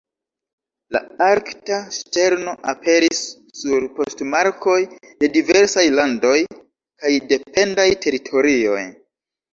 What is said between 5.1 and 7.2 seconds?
de diversaj landoj kaj